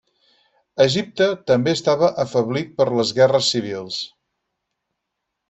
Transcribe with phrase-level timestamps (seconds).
[0.85, 4.01] Egipte també estava afeblit per les guerres civils.